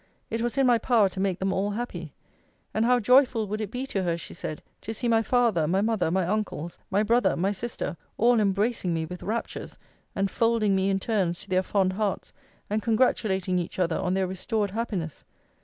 [0.31, 2.15] It was in my power to make them all happy.
[2.73, 5.81] And how joyful would it be to her, she said, to see my father, my
[5.81, 9.77] mother, my uncles, my brother, my sister, all embracing me with raptures,
[10.15, 12.33] and folding me in turns to their fond hearts,
[12.67, 15.23] and congratulating each other on their restored happiness!